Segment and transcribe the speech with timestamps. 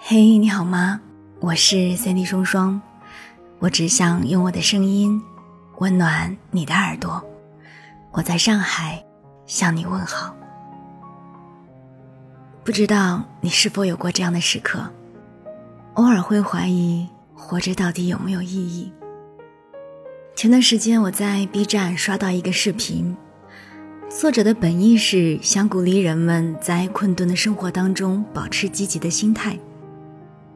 [0.00, 1.00] 嘿，你好吗？
[1.38, 2.80] 我是三 D 双双，
[3.60, 5.22] 我只想用我的声音
[5.78, 7.24] 温暖你的耳朵。
[8.10, 9.04] 我在上海
[9.46, 10.34] 向你问好。
[12.64, 14.80] 不知道你是否有过这样的时刻，
[15.94, 18.92] 偶尔会怀疑活着到底有没有意义？
[20.34, 23.16] 前段时间我在 B 站刷到一个视频，
[24.08, 29.58] 作者的本意是想鼓励人们在困顿的生活当中保持积极的心态，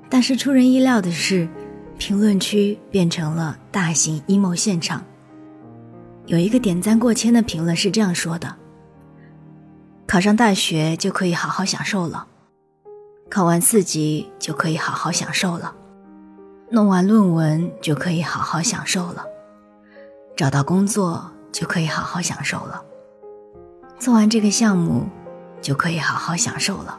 [0.08, 1.48] 但是出人意料的是，
[1.98, 5.04] 评论区变成了大型 emo 现场。
[6.26, 8.56] 有一个点赞过千的评论是这样说的。
[10.06, 12.28] 考上大学就可以好好享受了，
[13.28, 15.74] 考完四级就可以好好享受了，
[16.70, 19.24] 弄完论文就可以好好享受了，
[20.36, 22.82] 找到工作就可以好好享受了，
[24.00, 25.06] 做完这个项目
[25.60, 26.98] 就可以好好享受了，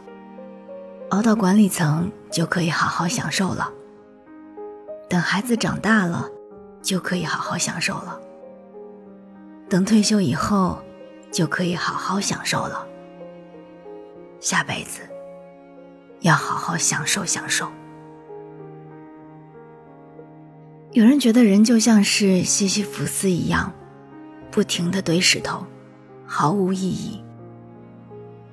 [1.09, 3.73] 熬到管理层就可以好好享受了，
[5.09, 6.29] 等孩子长大了
[6.79, 8.21] 就可以好好享受了，
[9.67, 10.77] 等退休以后
[11.31, 12.87] 就可以好好享受了。
[14.39, 15.01] 下辈子
[16.19, 17.67] 要好好享受享受。
[20.91, 23.73] 有人觉得人就像是西西弗斯一样，
[24.51, 25.65] 不停的堆石头，
[26.33, 27.21] 毫无意义。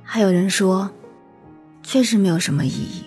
[0.03, 0.91] 还有人说，
[1.81, 3.05] 确实没有什么意义。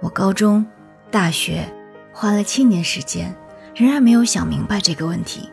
[0.00, 0.64] 我高中、
[1.10, 1.70] 大学
[2.10, 3.36] 花了七年时间，
[3.74, 5.50] 仍然没有想明白这个问题，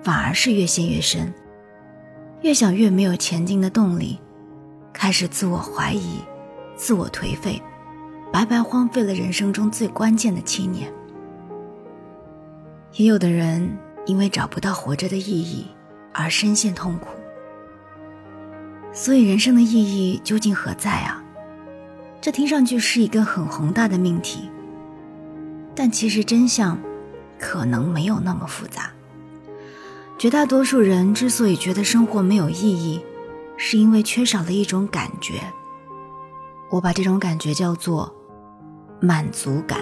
[0.00, 1.34] 反而是越陷越深，
[2.42, 4.20] 越想越没有前进的动力。
[4.92, 6.20] 开始自我怀疑，
[6.76, 7.60] 自我颓废，
[8.32, 10.88] 白白荒废了人生中最关键的七年。
[12.92, 13.76] 也有的人
[14.06, 15.66] 因为找不到活着的意义
[16.12, 17.08] 而深陷痛苦。
[18.94, 21.20] 所以，人生的意义究竟何在啊？
[22.20, 24.48] 这听上去是一个很宏大的命题，
[25.74, 26.78] 但其实真相
[27.38, 28.92] 可能没有那么复杂。
[30.16, 33.04] 绝大多数人之所以觉得生活没有意义，
[33.56, 35.40] 是因为缺少了一种感觉，
[36.70, 38.14] 我把这种感觉叫做
[39.00, 39.80] 满足感。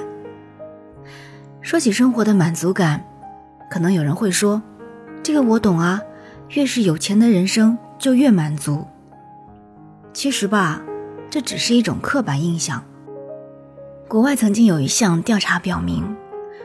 [1.60, 3.04] 说起生活的满足感，
[3.70, 4.60] 可能有人会说
[5.22, 6.00] ：“这个我懂啊，
[6.48, 8.86] 越是有钱的人生就越满足。”
[10.12, 10.82] 其实吧，
[11.30, 12.84] 这只是一种刻板印象。
[14.08, 16.16] 国外曾经有一项调查表明，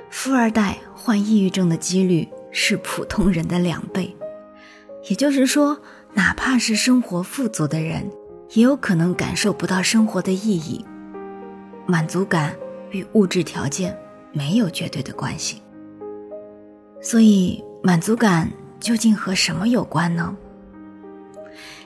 [0.09, 4.15] 富二代患抑郁症的几率是普通人的两倍，
[5.09, 5.79] 也就是说。
[6.13, 8.09] 哪怕是生活富足的人，
[8.53, 10.83] 也有可能感受不到生活的意义。
[11.85, 12.55] 满足感
[12.89, 13.95] 与物质条件
[14.31, 15.61] 没有绝对的关系。
[16.99, 20.35] 所以，满足感究竟和什么有关呢？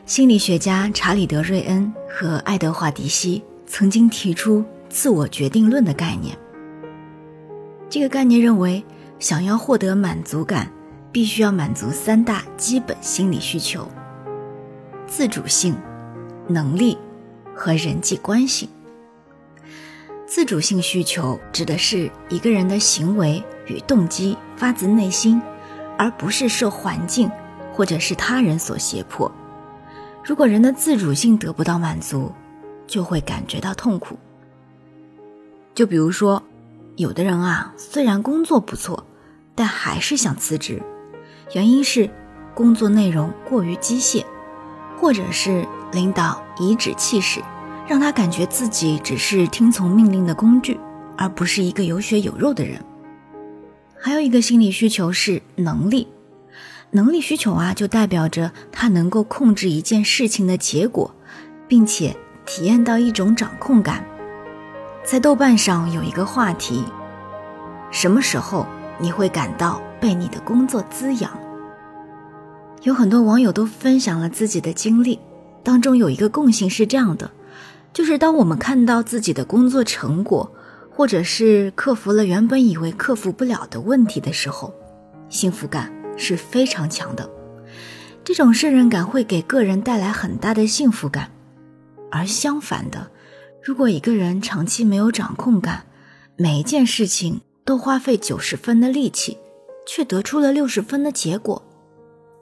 [0.06, 6.38] 心理学家查理德·瑞恩和爱德华·迪西曾经提出“自我决定论”的概念。
[7.90, 8.84] 这个概念认为，
[9.20, 10.70] 想要获得满足感，
[11.12, 13.88] 必须要满足三大基本心理需求。
[15.08, 15.76] 自主性、
[16.48, 16.98] 能力
[17.56, 18.70] 和人际关系。
[20.26, 25.42] 自主性需求指的是一个人的行为与动机发自内心，
[25.98, 27.30] 而不是受环境
[27.72, 29.32] 或者是他人所胁迫。
[30.24, 32.32] 如果人的自主性得不到满足，
[32.88, 34.18] 就会感觉到痛苦。
[35.74, 36.44] 就比如说，
[36.96, 39.06] 有的人啊，虽然工作不错，
[39.56, 40.82] 但还是想辞职，
[41.54, 42.10] 原因是
[42.54, 44.24] 工作内容过于机械。
[44.98, 47.42] 或者是领导颐指气使，
[47.88, 50.80] 让他感觉自己只是听从命令的工具，
[51.18, 52.80] 而不是一个有血有肉的人。
[54.00, 56.08] 还有一个心理需求是能力，
[56.92, 61.14] 能力需求啊，就代表着他能够控制一件事情的结果，
[61.68, 62.16] 并且
[62.46, 64.06] 体验到一种掌控感。
[65.04, 66.84] 在豆瓣上有一个话题：
[67.92, 68.68] 什么时候
[69.00, 71.32] 你会感到被你的工作滋养？
[72.84, 75.20] 有很多网友都分享了自己的经历，
[75.64, 77.32] 当中有一个共性是这样的，
[77.94, 80.52] 就是当我们看到自己的工作成果，
[80.90, 84.74] 或者是克服了原本以为克服不了的问题的时候，
[85.30, 87.30] 幸福感是非常强的。
[88.24, 91.32] 这种胜任感会给个人带来很大的幸福感。
[92.12, 93.10] 而相反的，
[93.64, 95.86] 如果一个人长期没有掌控感，
[96.38, 99.38] 每一件事情都花费九十分的力气，
[99.88, 101.64] 却得出了六十分的结果。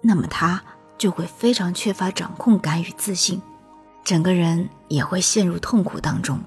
[0.01, 0.63] 那么他
[0.97, 3.41] 就会非常缺乏掌控感与自信，
[4.03, 6.39] 整个人也会陷入痛苦当中。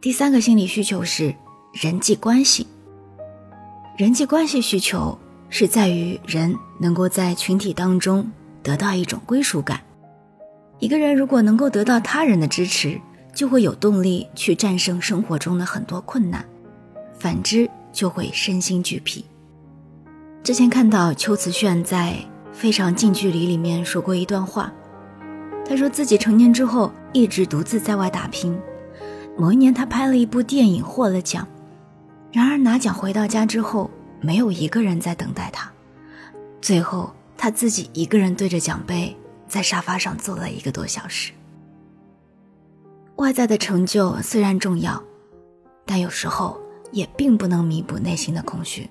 [0.00, 1.34] 第三个心理需求是
[1.72, 2.66] 人际关系。
[3.96, 5.18] 人际关系需求
[5.50, 8.30] 是在于人能够在群体当中
[8.62, 9.80] 得到一种归属感。
[10.78, 13.00] 一个人如果能够得到他人的支持，
[13.34, 16.42] 就会有动力去战胜生活中的很多困难；
[17.18, 19.24] 反之，就会身心俱疲。
[20.42, 22.14] 之前看到邱瓷炫在
[22.52, 24.72] 《非常近距离》里面说过一段话，
[25.68, 28.58] 他说自己成年之后一直独自在外打拼。
[29.36, 31.46] 某一年，他拍了一部电影获了奖，
[32.32, 35.70] 然而拿奖回到家之后，没有一个人在等待他，
[36.60, 39.16] 最后他自己一个人对着奖杯。
[39.48, 41.32] 在沙发上坐了一个多小时。
[43.16, 45.02] 外在的成就虽然重要，
[45.86, 46.60] 但有时候
[46.92, 48.86] 也并不能弥补内心的空虚。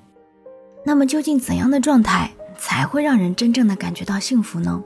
[0.83, 4.83] 那么，究竟怎样的状态才会让人真正的感觉到幸福呢？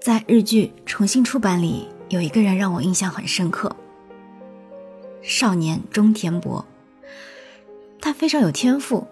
[0.00, 3.74] 在日剧重新出版里，有一个人让我印象很深刻。
[5.22, 6.64] 少年中田博，
[8.06, 9.04] 他非常有天赋，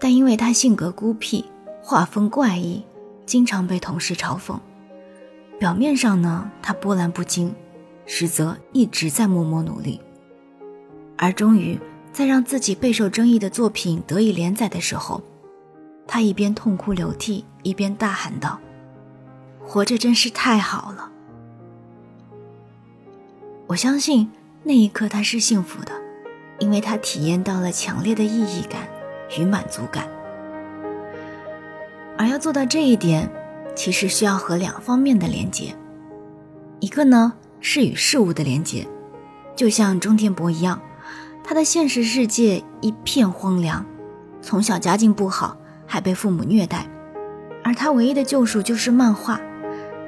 [0.00, 1.44] 但因为他性格孤僻，
[1.82, 2.82] 画风怪异。
[3.26, 4.58] 经常被同事嘲讽，
[5.58, 7.54] 表面上呢，他波澜不惊，
[8.06, 10.00] 实则一直在默默努力。
[11.18, 11.78] 而终于
[12.14, 15.22] 在让自己备受争议的作品得以连载的时候，
[16.06, 18.58] 他一边痛哭流涕，一边大喊道
[19.62, 21.12] ：“活着真是太好了！”
[23.68, 24.30] 我相信
[24.62, 25.93] 那一刻他是幸福的，
[26.58, 28.88] 因为他体验到了强烈的意义感
[29.38, 30.08] 与满足感。
[32.16, 33.28] 而要做到这一点，
[33.74, 35.74] 其实需要和两方面的连接。
[36.80, 38.86] 一个呢是与事物的连接，
[39.56, 40.80] 就像中田博一样，
[41.42, 43.84] 他的现实世界一片荒凉，
[44.40, 46.86] 从小家境不好，还被父母虐待，
[47.64, 49.40] 而他唯一的救赎就是漫画，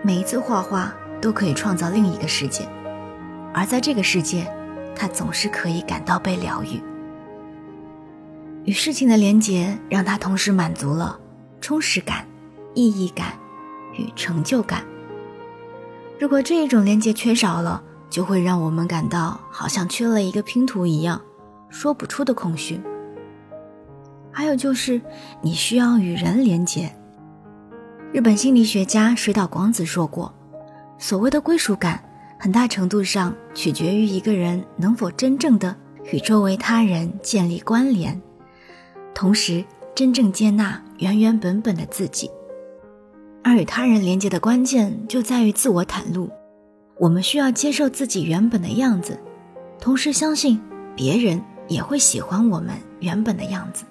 [0.03, 2.69] 每一次画画都可以创造另一个世界，
[3.53, 4.47] 而在这个世界，
[4.97, 6.83] 他总是可以感到被疗愈。
[8.65, 11.21] 与事情的连接，让他同时满足了。
[11.61, 12.27] 充实感、
[12.75, 13.33] 意义感
[13.95, 14.85] 与成就感。
[16.19, 21.21] 如果这一种连接缺少了，就会让我们感到好像缺了一个拼图一样，
[21.69, 22.81] 说不出的空虚。
[24.31, 25.01] 还有就是，
[25.43, 26.95] 你需要与人连接。
[28.13, 30.33] 日本心理学家水岛广子说过，
[30.99, 32.05] 所谓的归属感，
[32.39, 35.77] 很大程度上取决于一个人能否真正的
[36.13, 38.21] 与周围他人建立关联，
[39.15, 39.65] 同时。
[39.97, 42.31] 真正接纳原原本本的自己，
[43.43, 46.29] 而与他人连接的关键就在于自我袒露。
[46.99, 49.19] 我们需要接受自己原本的样子，
[49.81, 50.61] 同时相信
[50.95, 53.87] 别人也会喜欢我们原本的样子。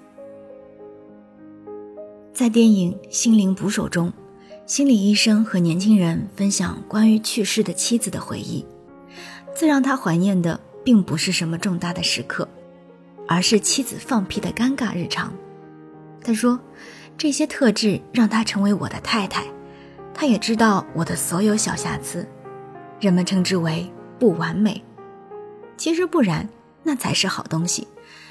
[2.32, 4.14] 在电影《心灵捕手》中，
[4.66, 8.66] 心理医生和年轻人分享关于去世的妻子的回忆。
[9.56, 12.48] 最让他怀念的，并不是什么重大的时刻，
[13.28, 15.32] 而是妻子放屁的尴尬日常。
[16.24, 16.60] 他说
[17.16, 19.46] ：“这些特质让她成为我的太太，
[20.16, 22.28] 她也知道我的所有小瑕疵，
[23.00, 23.88] 人们称之为
[24.18, 24.84] 不完美。
[25.78, 26.50] 其实不然，
[26.82, 27.88] 那才是好东西，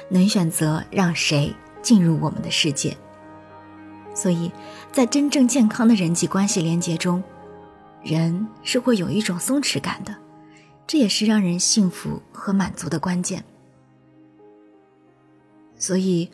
[0.08, 2.96] 能选择让谁进入我们的世界。
[4.14, 4.50] 所以，
[4.92, 7.22] 在真正健康的人际关系连接中，
[8.02, 10.16] 人是会有一种松弛感的，
[10.86, 13.44] 这也是让人幸福和满足的关键。
[15.76, 16.30] 所以。”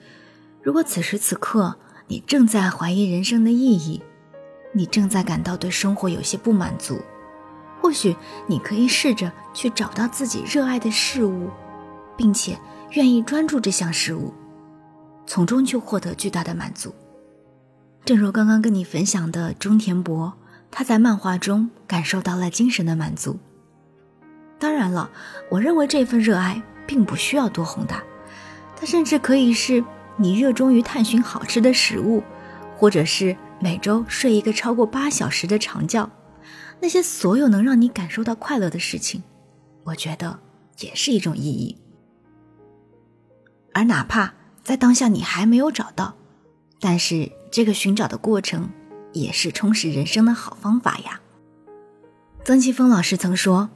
[0.63, 1.75] 如果此时此刻
[2.07, 4.03] 你正在怀疑人生的意义，
[4.75, 7.01] 你正在感到对生活有些不满足，
[7.81, 8.15] 或许
[8.47, 11.49] 你可以试着去找到自己热爱的事物，
[12.15, 12.59] 并且
[12.91, 14.35] 愿意专注这项事物，
[15.27, 16.95] 从中去获得巨大的满足。
[18.05, 20.33] 正如刚刚跟你分享的中田博，
[20.71, 23.39] 他在漫画中感受到了精神的满足。
[24.59, 25.11] 当然了，
[25.51, 28.03] 我认为这份热爱并不需要多宏大，
[28.77, 29.85] 它甚至可以是。
[30.17, 32.23] 你热衷于探寻好吃的食物，
[32.77, 36.11] 或者是每周睡一个超过八小时的长觉，
[36.79, 39.23] 那些所有能让你感受到快乐的事情，
[39.83, 40.39] 我觉得
[40.81, 41.75] 也是一种意义。
[43.73, 46.15] 而哪怕在当下你还没有找到，
[46.81, 48.71] 但是这个寻找的过程
[49.13, 51.21] 也是充实人生的好方法呀。
[52.45, 53.71] 曾奇峰老师曾说：“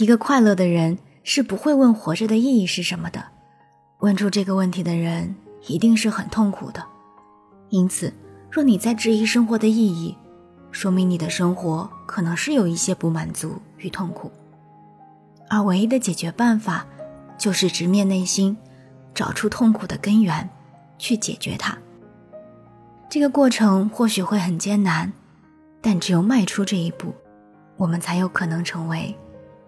[0.00, 3.24] 一个快乐的人是不会问活着的意义是什么的，
[4.00, 5.34] 问出这个问题的人。”
[5.66, 6.82] 一定是很痛苦的，
[7.68, 8.14] 因此，
[8.48, 10.16] 若你在质疑生活的意义，
[10.70, 14.30] 说明你的生活可能是有一些不满足与痛苦，
[15.50, 16.86] 而唯一的解决办法，
[17.36, 18.56] 就是直面内心，
[19.12, 20.48] 找出痛苦的根源，
[20.96, 21.76] 去解决它。
[23.10, 25.10] 这个过程或许会很艰难，
[25.80, 27.14] 但只有迈出这一步，
[27.76, 29.16] 我们才有可能成为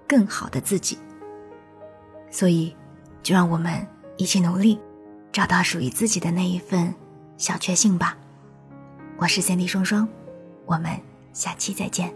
[0.07, 0.99] 更好的自己。
[2.31, 2.77] 所以，
[3.23, 4.79] 就让我们一起努力。
[5.33, 6.93] 找到属于自己的那一份
[7.37, 8.19] 小确幸吧。
[9.17, 10.07] 我是三弟双双，
[10.67, 10.91] 我们
[11.33, 12.13] 下期再见。